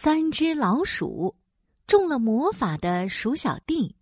[0.00, 1.34] 三只老鼠，
[1.88, 3.96] 中了魔法的鼠小弟。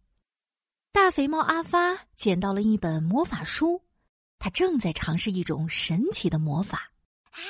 [0.92, 3.82] 大肥猫阿发捡到了一本魔法书，
[4.38, 6.92] 他正在尝试一种神奇的魔法。
[7.30, 7.40] 啊！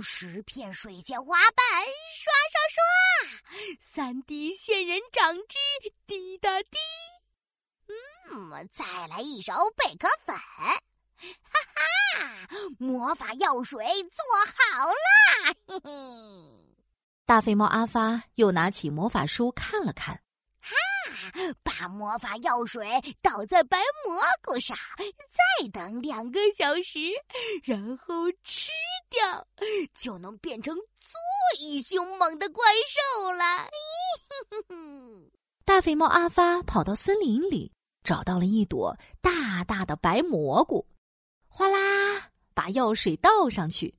[0.00, 1.82] 十片水仙花瓣，
[2.14, 5.58] 刷刷刷，三滴仙人掌汁，
[6.06, 6.78] 滴答滴。
[8.30, 10.36] 嗯，再来一勺贝壳粉。
[10.36, 10.78] 哈
[11.74, 14.24] 哈，魔法药水做
[14.54, 15.54] 好啦！
[15.66, 16.55] 嘿嘿。
[17.26, 20.14] 大肥猫阿发又拿起魔法书看了看，
[20.60, 20.70] 哈，
[21.64, 22.88] 把魔法药水
[23.20, 27.00] 倒在白蘑菇上，再等两个小时，
[27.64, 28.70] 然后吃
[29.10, 29.44] 掉，
[29.92, 30.72] 就能变成
[31.58, 33.68] 最凶猛的怪兽了。
[35.66, 37.72] 大肥猫阿发跑到森林里，
[38.04, 40.86] 找到了一朵大大的白蘑菇。
[41.48, 43.92] 哗啦，把药水倒上去。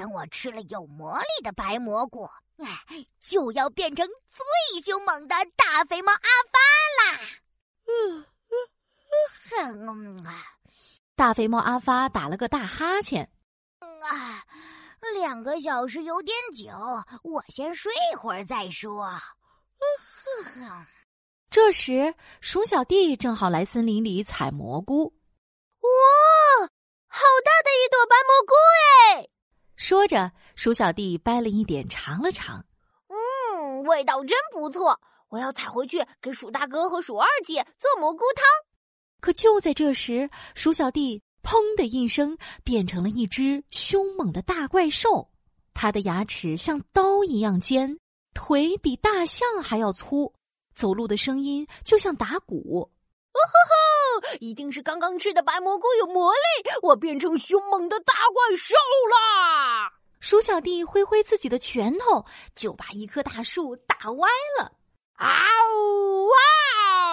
[0.00, 2.24] 等我吃了有魔力的白蘑菇，
[2.56, 6.58] 哎，就要变成最凶猛的大肥猫阿发
[6.96, 7.20] 啦！
[7.84, 8.24] 嗯
[9.50, 10.24] 嗯嗯，
[11.14, 13.30] 大肥猫阿发打了个大哈欠。
[13.80, 14.42] 啊，
[15.20, 16.72] 两个小时有点久，
[17.22, 19.12] 我先睡会儿再说。
[21.50, 25.12] 这时，鼠小弟正好来森林里采蘑菇。
[25.82, 25.90] 哇，
[27.06, 27.99] 好大的一朵！
[29.90, 32.64] 说着，鼠小弟掰了一点尝了尝，
[33.08, 35.00] 嗯，味道真不错。
[35.30, 38.44] 我要采回去给鼠大哥和鼠二姐做蘑菇汤。
[39.20, 45.28] 可就在这时，鼠小弟砰的一声变成了一只凶猛的大怪兽，
[45.74, 47.98] 它的牙齿像刀一样尖，
[48.32, 50.32] 腿比大象还要粗，
[50.72, 52.92] 走路的声音就像打鼓。
[53.32, 53.89] 哦吼吼！
[54.40, 56.38] 一定是刚刚吃的白蘑菇有魔力，
[56.82, 58.74] 我变成凶猛的大怪兽
[59.12, 59.92] 啦！
[60.18, 62.24] 鼠小弟挥挥自己的拳头，
[62.54, 64.72] 就把一棵大树打歪了。
[65.16, 65.36] 啊
[65.74, 66.32] 呜哇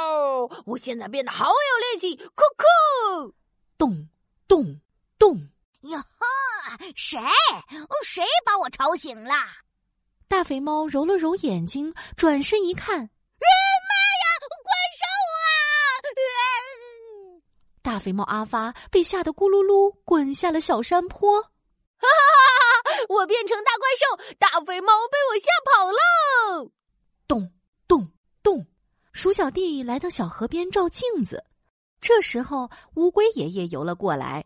[0.05, 0.63] 哦！
[0.65, 3.35] 我现在变得好有力气，酷酷！
[3.77, 4.07] 咚
[4.47, 4.79] 咚
[5.19, 5.49] 咚！
[5.81, 6.05] 哟呵，
[6.95, 7.19] 谁？
[7.19, 9.33] 哦谁把我吵醒了？
[10.29, 13.09] 大肥猫揉了揉眼睛，转身一看。
[17.87, 21.47] 大肥猫阿发被吓得咕噜噜滚下了小山坡，哈
[22.01, 23.05] 哈哈！
[23.07, 26.69] 我变成大怪兽，大肥猫被我吓跑喽！
[27.29, 27.49] 咚
[27.87, 28.11] 咚
[28.43, 28.67] 咚！
[29.13, 31.45] 鼠小弟来到小河边照镜子，
[32.01, 34.43] 这时候乌龟爷爷游了过来。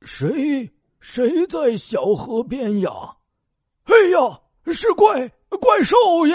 [0.00, 3.18] 谁谁在小河边呀？
[3.84, 4.40] 哎呀，
[4.72, 5.28] 是怪
[5.60, 6.34] 怪兽耶！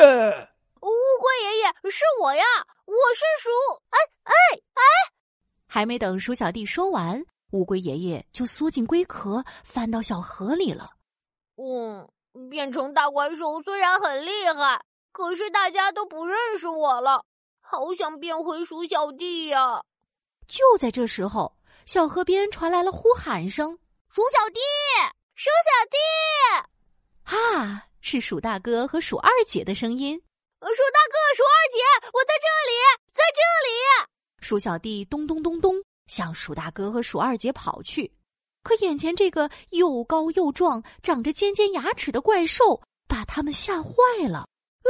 [0.82, 0.90] 乌
[1.22, 2.46] 龟爷爷，是我呀，
[2.86, 3.50] 我是鼠。
[3.90, 4.34] 哎哎
[4.76, 4.84] 哎！
[5.72, 10.90] 还没等鼠小弟说完，乌龟爷爷就缩进龟壳，翻到小河里了。
[11.58, 12.10] 嗯，
[12.50, 14.82] 变成大怪兽虽然很厉害，
[15.12, 17.24] 可是大家都不认识我了，
[17.62, 19.84] 好想变回鼠小弟呀！
[20.48, 21.56] 就在这时候，
[21.86, 23.78] 小河边传来了呼喊声
[24.10, 24.60] ：“鼠小弟，
[25.36, 26.68] 鼠小弟！”
[27.24, 30.20] 哈，是鼠大哥和鼠二姐的声音。
[30.62, 31.69] 鼠大哥，鼠二。
[34.50, 35.76] 鼠小弟咚咚咚咚
[36.08, 38.12] 向鼠大哥和鼠二姐跑去，
[38.64, 43.94] 可眼前这个又高又壮、长着尖尖牙齿的怪兽把他们吓坏
[44.28, 44.40] 了。
[44.40, 44.90] 啊！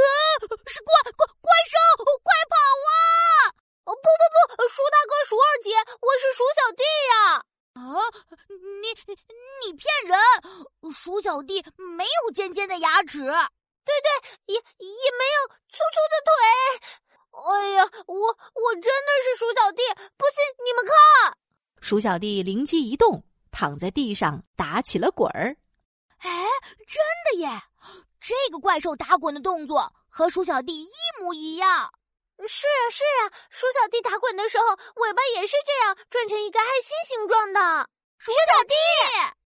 [0.66, 1.76] 是怪怪怪兽，
[2.22, 2.56] 快跑
[2.88, 3.52] 啊！
[3.84, 5.68] 不不不，鼠大哥、鼠二姐，
[6.00, 6.82] 我是鼠小弟
[7.12, 7.44] 呀！
[7.74, 8.00] 啊，
[8.80, 8.88] 你
[9.60, 10.16] 你骗人！
[10.90, 14.08] 鼠小弟没有尖尖的牙齿，对对，
[14.46, 16.32] 也也没有粗粗的腿。
[17.32, 19.82] 哎呀，我我真的是鼠小弟，
[20.16, 21.36] 不信你们看。
[21.80, 25.56] 鼠小弟灵机一动，躺在地上打起了滚儿。
[26.18, 26.44] 哎，
[26.86, 27.48] 真的耶！
[28.20, 30.90] 这个怪兽打滚的动作和鼠小弟一
[31.22, 31.90] 模一样。
[32.46, 34.64] 是啊，是啊，鼠小弟打滚的时候
[34.96, 37.88] 尾巴也是这样转成一个爱心形状的。
[38.18, 38.74] 鼠小弟，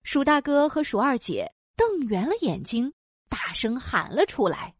[0.04, 2.92] 鼠大哥和鼠二姐瞪圆了眼睛，
[3.28, 4.74] 大声喊了出来：“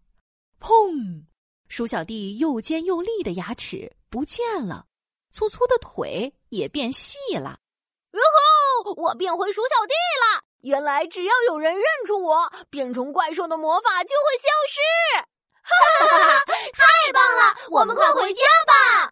[0.60, 1.24] 砰！”
[1.72, 4.84] 鼠小弟又尖又利的牙齿不见了，
[5.32, 7.60] 粗粗的腿也变细了。
[8.10, 8.20] 哟
[8.84, 8.92] 吼！
[8.92, 10.44] 我变回鼠小弟了。
[10.60, 14.80] 原来只要有人认出我，变成怪兽的魔法就会消失。
[15.62, 16.44] 哈哈哈！
[16.44, 19.10] 太棒了，我们快回家吧。